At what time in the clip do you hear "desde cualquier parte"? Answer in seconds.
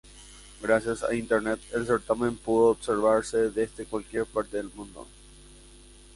3.51-4.57